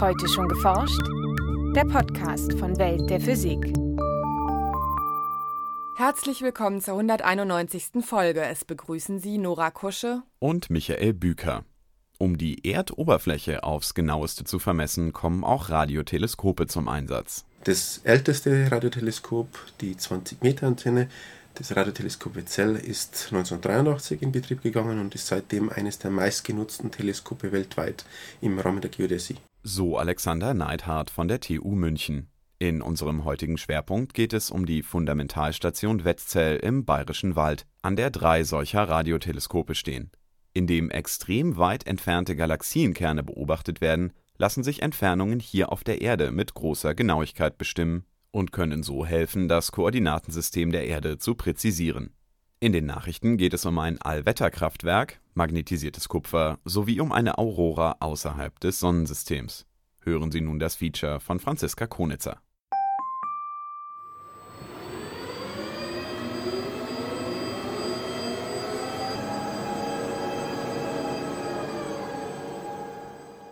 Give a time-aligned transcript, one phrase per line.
[0.00, 1.00] Heute schon geforscht?
[1.76, 3.72] Der Podcast von Welt der Physik.
[5.96, 8.04] Herzlich willkommen zur 191.
[8.04, 8.42] Folge.
[8.42, 11.64] Es begrüßen Sie Nora Kusche und Michael Büker.
[12.18, 17.44] Um die Erdoberfläche aufs genaueste zu vermessen, kommen auch Radioteleskope zum Einsatz.
[17.62, 19.46] Das älteste Radioteleskop,
[19.80, 21.08] die 20-Meter-Antenne,
[21.54, 27.52] das Radioteleskop Wetzell, ist 1983 in Betrieb gegangen und ist seitdem eines der meistgenutzten Teleskope
[27.52, 28.04] weltweit
[28.40, 29.36] im Rahmen der Geodäsie.
[29.66, 32.28] So Alexander Neidhardt von der TU München.
[32.58, 38.10] In unserem heutigen Schwerpunkt geht es um die Fundamentalstation Wetzell im Bayerischen Wald, an der
[38.10, 40.10] drei solcher Radioteleskope stehen.
[40.52, 46.52] Indem extrem weit entfernte Galaxienkerne beobachtet werden, lassen sich Entfernungen hier auf der Erde mit
[46.52, 52.12] großer Genauigkeit bestimmen und können so helfen, das Koordinatensystem der Erde zu präzisieren.
[52.60, 58.58] In den Nachrichten geht es um ein Allwetterkraftwerk, magnetisiertes Kupfer sowie um eine Aurora außerhalb
[58.60, 59.66] des Sonnensystems.
[60.00, 62.40] Hören Sie nun das Feature von Franziska Konitzer.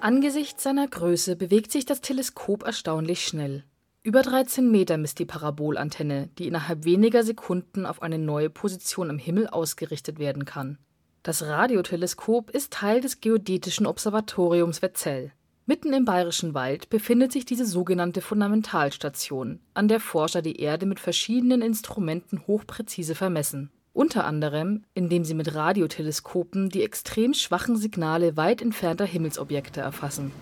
[0.00, 3.64] Angesichts seiner Größe bewegt sich das Teleskop erstaunlich schnell.
[4.04, 9.18] Über 13 Meter misst die Parabolantenne, die innerhalb weniger Sekunden auf eine neue Position am
[9.18, 10.78] Himmel ausgerichtet werden kann.
[11.22, 15.30] Das Radioteleskop ist Teil des Geodätischen Observatoriums Wetzell.
[15.66, 20.98] Mitten im Bayerischen Wald befindet sich diese sogenannte Fundamentalstation, an der Forscher die Erde mit
[20.98, 23.70] verschiedenen Instrumenten hochpräzise vermessen.
[23.92, 30.32] Unter anderem, indem sie mit Radioteleskopen die extrem schwachen Signale weit entfernter Himmelsobjekte erfassen.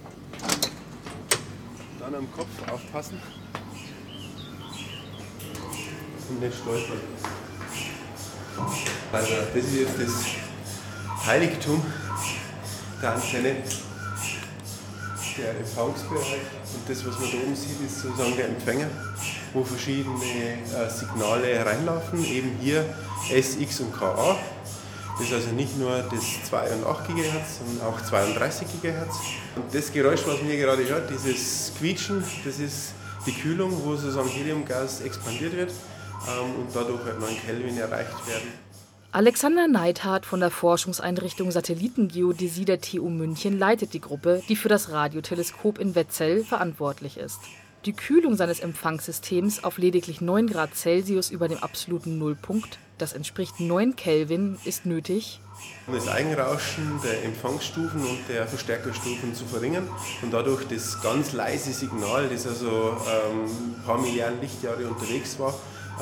[1.99, 3.21] Dann am Kopf aufpassen
[6.31, 6.99] und nicht stolpern.
[9.13, 11.83] Also das ist jetzt das Heiligtum
[13.03, 13.57] der Antenne,
[15.37, 16.41] der Empfangsbereich.
[16.75, 18.87] Und das, was man da oben sieht, ist sozusagen der Empfänger,
[19.53, 22.25] wo verschiedene äh, Signale reinlaufen.
[22.25, 22.85] Eben hier
[23.33, 24.37] S, X und KA.
[25.19, 29.17] Das ist also nicht nur das 2 und 8 GHz, sondern auch 32 GHz.
[29.57, 32.93] Und das Geräusch, was man hier gerade hört, dieses Quietschen, das ist
[33.27, 35.73] die Kühlung, wo sozusagen Heliumgas expandiert wird
[36.29, 38.49] und dadurch halt 9 Kelvin erreicht werden.
[39.13, 44.91] Alexander Neidhardt von der Forschungseinrichtung Satellitengeodäsie der TU München leitet die Gruppe, die für das
[44.91, 47.41] Radioteleskop in Wetzell verantwortlich ist.
[47.87, 53.59] Die Kühlung seines Empfangssystems auf lediglich 9 Grad Celsius über dem absoluten Nullpunkt, das entspricht
[53.59, 55.41] 9 Kelvin, ist nötig,
[55.87, 59.89] um das Eigenrauschen der Empfangsstufen und der Verstärkerstufen zu verringern
[60.23, 65.55] und dadurch das ganz leise Signal, das also ähm, ein paar Milliarden Lichtjahre unterwegs war,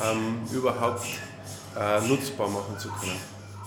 [0.03, 1.05] ähm, überhaupt
[1.77, 3.19] äh, nutzbar machen zu können.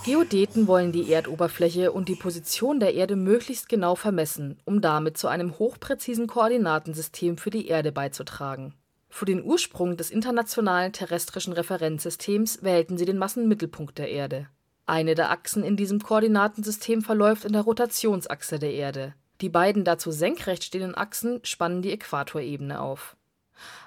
[0.05, 5.29] Geodäten wollen die Erdoberfläche und die Position der Erde möglichst genau vermessen, um damit zu
[5.29, 8.73] einem hochpräzisen Koordinatensystem für die Erde beizutragen.
[9.09, 14.47] Für den Ursprung des Internationalen Terrestrischen Referenzsystems wählten sie den Massenmittelpunkt der Erde.
[14.85, 19.13] Eine der Achsen in diesem Koordinatensystem verläuft in der Rotationsachse der Erde.
[19.39, 23.15] Die beiden dazu senkrecht stehenden Achsen spannen die Äquatorebene auf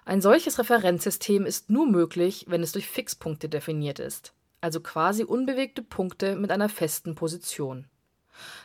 [0.05, 5.83] ein solches Referenzsystem ist nur möglich, wenn es durch Fixpunkte definiert ist, also quasi unbewegte
[5.83, 7.87] Punkte mit einer festen Position.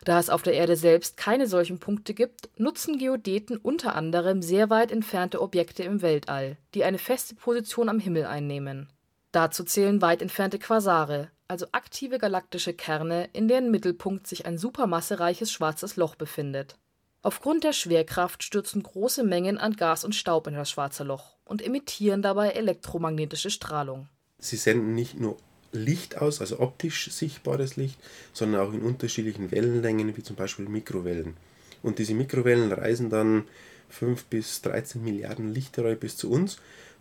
[0.04, 4.70] Da es auf der Erde selbst keine solchen Punkte gibt, nutzen Geodäten unter anderem sehr
[4.70, 8.90] weit entfernte Objekte im Weltall, die eine feste Position am Himmel einnehmen.
[9.32, 15.52] Dazu zählen weit entfernte Quasare, also aktive galaktische Kerne, in deren Mittelpunkt sich ein supermassereiches
[15.52, 16.76] schwarzes Loch befindet
[17.24, 21.62] Aufgrund der Schwerkraft stürzen große Mengen an Gas und Staub in das Schwarze Loch und
[21.62, 24.08] emittieren dabei elektromagnetische Strahlung.
[24.40, 25.38] Sie senden nicht nur
[25.72, 28.00] Licht aus, also optisch sichtbares Licht,
[28.34, 31.38] sondern auch in unterschiedlichen Wellenlängen, wie zum Beispiel Mikrowellen.
[31.84, 33.44] Und diese Mikrowellen reisen dann
[33.90, 36.58] 5 bis 13 Milliarden Lichtjahre bis zu uns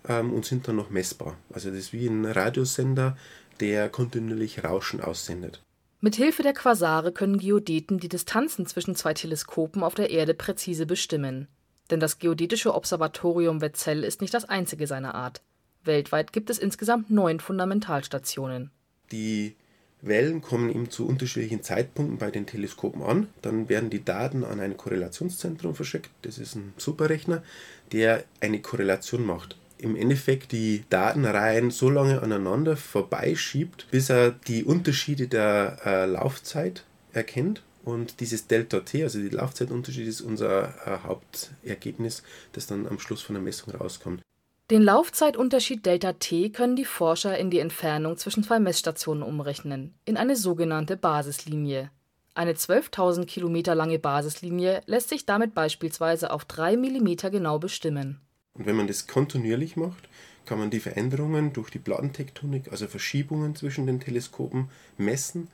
[0.07, 1.35] ähm, und sind dann noch messbar.
[1.51, 3.17] Also das ist wie ein Radiosender,
[3.59, 5.61] der kontinuierlich Rauschen aussendet.
[6.03, 10.87] Mit Hilfe der Quasare können Geodäten die Distanzen zwischen zwei Teleskopen auf der Erde präzise
[10.87, 11.47] bestimmen.
[11.91, 15.43] Denn das Geodätische Observatorium Wetzell ist nicht das einzige seiner Art.
[15.83, 18.71] Weltweit gibt es insgesamt neun Fundamentalstationen.
[19.11, 19.55] Die
[20.01, 23.27] Wellen kommen eben zu unterschiedlichen Zeitpunkten bei den Teleskopen an.
[23.43, 26.09] Dann werden die Daten an ein Korrelationszentrum verschickt.
[26.23, 27.43] Das ist ein Superrechner,
[27.91, 34.63] der eine Korrelation macht im Endeffekt die Datenreihen so lange aneinander vorbeischiebt, bis er die
[34.63, 36.83] Unterschiede der äh, Laufzeit
[37.13, 37.63] erkennt.
[37.83, 42.21] Und dieses Delta T, also die Laufzeitunterschied, ist unser äh, Hauptergebnis,
[42.53, 44.21] das dann am Schluss von der Messung rauskommt.
[44.69, 50.15] Den Laufzeitunterschied Delta T können die Forscher in die Entfernung zwischen zwei Messstationen umrechnen, in
[50.15, 51.89] eine sogenannte Basislinie.
[52.33, 58.21] Eine 12.000 Kilometer lange Basislinie lässt sich damit beispielsweise auf 3 mm genau bestimmen.
[58.53, 60.09] Und wenn man das kontinuierlich macht,
[60.45, 65.47] kann man die Veränderungen durch die Plattentektonik, also Verschiebungen zwischen den Teleskopen, messen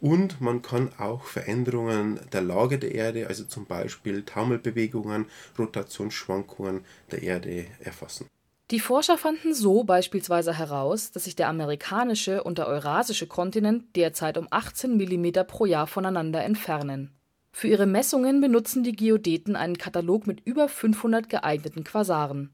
[0.00, 5.26] und man kann auch Veränderungen der Lage der Erde, also zum Beispiel Taumelbewegungen,
[5.58, 8.28] Rotationsschwankungen der Erde erfassen.
[8.70, 14.38] Die Forscher fanden so beispielsweise heraus, dass sich der amerikanische und der eurasische Kontinent derzeit
[14.38, 17.10] um 18 mm pro Jahr voneinander entfernen.
[17.56, 22.50] Für ihre Messungen benutzen die Geodeten einen Katalog mit über 500 geeigneten Quasaren.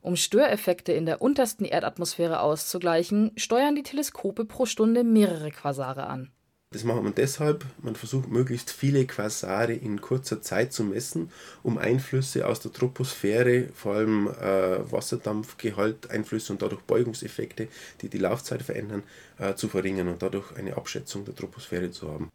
[0.00, 6.30] Um Störeffekte in der untersten Erdatmosphäre auszugleichen, steuern die Teleskope pro Stunde mehrere Quasare an
[6.70, 11.30] das macht man deshalb, man versucht möglichst viele Quasare in kurzer Zeit zu messen,
[11.62, 17.68] um Einflüsse aus der Troposphäre, vor allem äh, Wasserdampfgehalt, Einflüsse und dadurch Beugungseffekte,
[18.02, 19.02] die die Laufzeit verändern,
[19.38, 22.28] äh, zu verringern und dadurch eine Abschätzung der Troposphäre zu haben.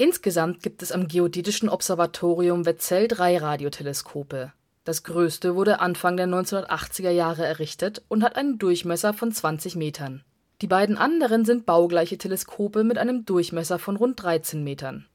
[0.00, 4.52] Insgesamt gibt es am Geodätischen Observatorium Wetzell drei Radioteleskope.
[4.84, 10.22] Das größte wurde Anfang der 1980er Jahre errichtet und hat einen Durchmesser von 20 Metern.
[10.62, 15.06] Die beiden anderen sind baugleiche Teleskope mit einem Durchmesser von rund 13 Metern.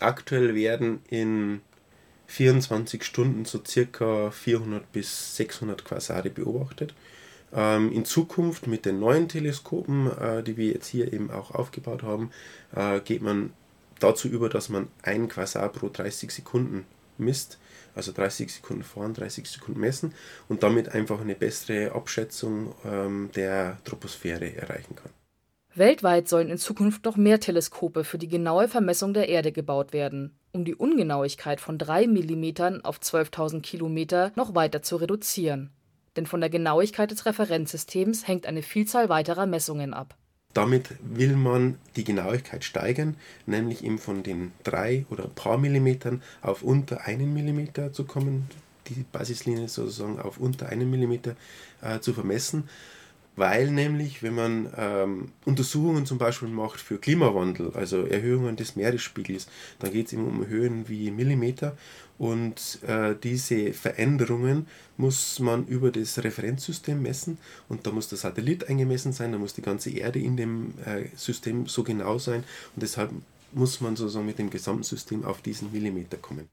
[0.00, 1.60] Aktuell werden in
[2.26, 6.94] 24 Stunden so circa 400 bis 600 Quasare beobachtet.
[7.52, 12.02] Ähm, in Zukunft mit den neuen Teleskopen, äh, die wir jetzt hier eben auch aufgebaut
[12.02, 12.32] haben,
[12.74, 13.52] äh, geht man
[14.00, 16.86] dazu über, dass man ein Quasar pro 30 Sekunden
[17.18, 17.58] misst
[17.96, 20.14] also 30 Sekunden fahren, 30 Sekunden messen
[20.48, 25.10] und damit einfach eine bessere Abschätzung ähm, der Troposphäre erreichen kann.
[25.74, 30.38] Weltweit sollen in Zukunft noch mehr Teleskope für die genaue Vermessung der Erde gebaut werden,
[30.52, 35.70] um die Ungenauigkeit von 3 mm auf 12.000 Kilometer noch weiter zu reduzieren.
[36.16, 40.16] Denn von der Genauigkeit des Referenzsystems hängt eine Vielzahl weiterer Messungen ab.
[40.56, 46.22] Damit will man die Genauigkeit steigern, nämlich eben von den drei oder ein paar Millimetern
[46.40, 48.48] auf unter einen Millimeter zu kommen,
[48.86, 51.36] die Basislinie sozusagen auf unter einen Millimeter
[51.82, 52.70] äh, zu vermessen
[53.36, 59.46] weil nämlich, wenn man ähm, Untersuchungen zum Beispiel macht für Klimawandel, also Erhöhungen des Meeresspiegels,
[59.78, 61.76] dann geht es immer um Höhen wie Millimeter
[62.18, 64.66] und äh, diese Veränderungen
[64.96, 67.38] muss man über das Referenzsystem messen
[67.68, 71.04] und da muss der Satellit eingemessen sein, da muss die ganze Erde in dem äh,
[71.14, 72.42] System so genau sein
[72.74, 73.10] und deshalb
[73.52, 76.48] muss man sozusagen mit dem gesamten System auf diesen Millimeter kommen.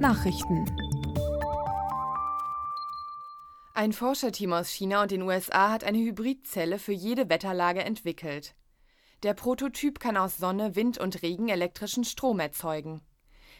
[0.00, 0.64] Nachrichten
[3.78, 8.56] ein Forscherteam aus China und den USA hat eine Hybridzelle für jede Wetterlage entwickelt.
[9.22, 13.02] Der Prototyp kann aus Sonne, Wind und Regen elektrischen Strom erzeugen.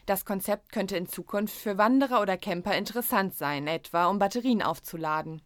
[0.06, 5.40] Das Konzept könnte in Zukunft für Wanderer oder Camper interessant sein, etwa um Batterien aufzuladen.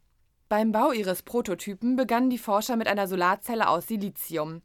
[0.49, 4.63] Beim Bau ihres Prototypen begannen die Forscher mit einer Solarzelle aus Silizium.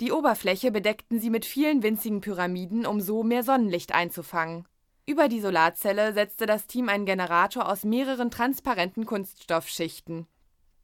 [0.00, 4.66] Die Oberfläche bedeckten sie mit vielen winzigen Pyramiden, um so mehr Sonnenlicht einzufangen.
[5.08, 10.26] Über die Solarzelle setzte das Team einen Generator aus mehreren transparenten Kunststoffschichten.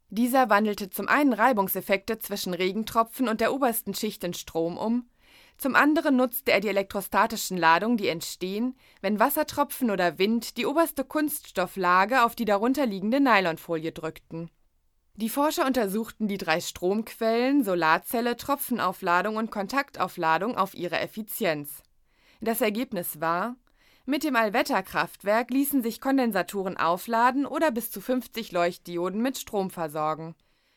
[0.09, 5.09] Dieser wandelte zum einen Reibungseffekte zwischen Regentropfen und der obersten Schicht in Strom um,
[5.57, 11.03] zum anderen nutzte er die elektrostatischen Ladungen, die entstehen, wenn Wassertropfen oder Wind die oberste
[11.03, 14.49] Kunststofflage auf die darunterliegende Nylonfolie drückten.
[15.15, 21.83] Die Forscher untersuchten die drei Stromquellen Solarzelle, Tropfenaufladung und Kontaktaufladung auf ihre Effizienz.
[22.41, 23.55] Das Ergebnis war
[24.05, 30.35] mit dem Allwetterkraftwerk ließen sich Kondensatoren aufladen oder bis zu 50 Leuchtdioden mit Strom versorgen.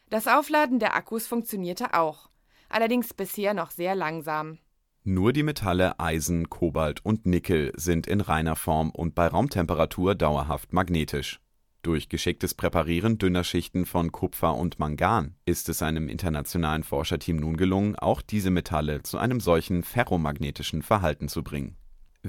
[0.09, 2.31] Das Aufladen der Akkus funktionierte auch,
[2.69, 4.59] allerdings bisher noch sehr langsam.
[5.03, 10.73] Nur die Metalle Eisen, Kobalt und Nickel sind in reiner Form und bei Raumtemperatur dauerhaft
[10.73, 11.41] magnetisch.
[11.83, 17.57] Durch geschicktes Präparieren dünner Schichten von Kupfer und Mangan ist es einem internationalen Forscherteam nun
[17.57, 21.77] gelungen, auch diese Metalle zu einem solchen ferromagnetischen Verhalten zu bringen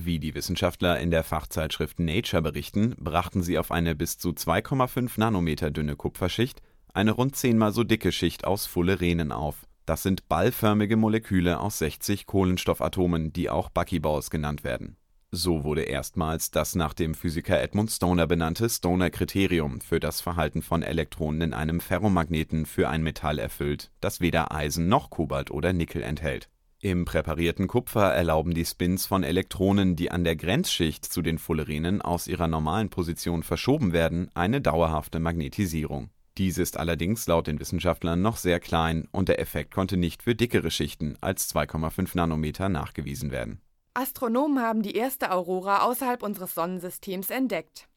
[0.05, 5.13] wie die Wissenschaftler in der Fachzeitschrift Nature berichten, brachten sie auf eine bis zu 2,5
[5.17, 6.61] Nanometer dünne Kupferschicht
[6.93, 9.67] eine rund zehnmal so dicke Schicht aus Fullerenen auf.
[9.85, 14.97] Das sind ballförmige Moleküle aus 60 Kohlenstoffatomen, die auch Buckyballs genannt werden.
[15.29, 20.83] So wurde erstmals das nach dem Physiker Edmund Stoner benannte Stoner-Kriterium für das Verhalten von
[20.83, 26.01] Elektronen in einem Ferromagneten für ein Metall erfüllt, das weder Eisen noch Kobalt oder Nickel
[26.01, 31.39] enthält im präparierten Kupfer erlauben die Spins von Elektronen, die an der Grenzschicht zu den
[31.39, 36.11] Fullerenen aus ihrer normalen Position verschoben werden, eine dauerhafte Magnetisierung.
[36.37, 40.35] Diese ist allerdings laut den Wissenschaftlern noch sehr klein und der Effekt konnte nicht für
[40.35, 43.59] dickere Schichten als 2,5 Nanometer nachgewiesen werden.
[43.95, 47.87] Astronomen haben die erste Aurora außerhalb unseres Sonnensystems entdeckt.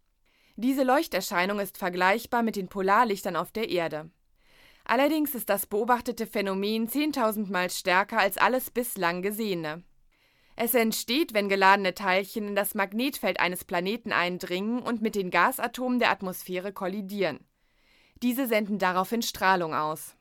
[0.56, 4.10] Diese Leuchterscheinung ist vergleichbar mit den Polarlichtern auf der Erde.
[4.90, 9.84] Allerdings ist das beobachtete Phänomen 10.000 Mal stärker als alles bislang Gesehene.
[10.56, 16.00] Es entsteht, wenn geladene Teilchen in das Magnetfeld eines Planeten eindringen und mit den Gasatomen
[16.00, 17.38] der Atmosphäre kollidieren.
[18.20, 20.16] Diese senden daraufhin Strahlung aus.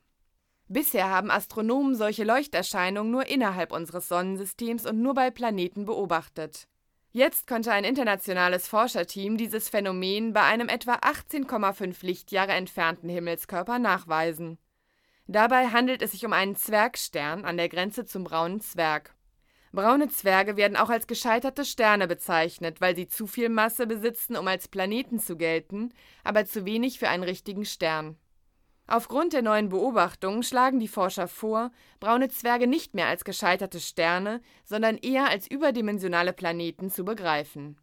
[0.68, 6.68] Bisher haben Astronomen solche Leuchterscheinungen nur innerhalb unseres Sonnensystems und nur bei Planeten beobachtet.
[7.12, 14.60] Jetzt konnte ein internationales Forscherteam dieses Phänomen bei einem etwa 18,5 Lichtjahre entfernten Himmelskörper nachweisen.
[15.26, 19.16] Dabei handelt es sich um einen Zwergstern an der Grenze zum braunen Zwerg.
[19.72, 24.48] Braune Zwerge werden auch als gescheiterte Sterne bezeichnet, weil sie zu viel Masse besitzen, um
[24.48, 28.18] als Planeten zu gelten, aber zu wenig für einen richtigen Stern.
[28.92, 31.70] Aufgrund der neuen Beobachtungen schlagen die Forscher vor,
[32.00, 37.78] braune Zwerge nicht mehr als gescheiterte Sterne, sondern eher als überdimensionale Planeten zu begreifen.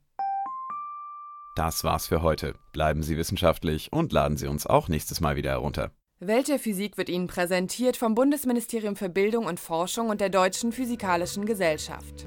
[1.54, 2.54] Das war's für heute.
[2.72, 5.92] Bleiben Sie wissenschaftlich und laden Sie uns auch nächstes Mal wieder herunter.
[6.18, 10.72] Welt der Physik wird Ihnen präsentiert vom Bundesministerium für Bildung und Forschung und der Deutschen
[10.72, 12.26] Physikalischen Gesellschaft.